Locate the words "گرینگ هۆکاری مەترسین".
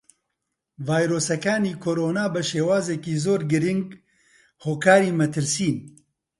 3.51-5.77